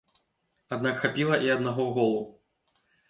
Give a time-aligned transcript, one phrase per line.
[0.77, 2.25] Аднак хапіла і аднаго голу.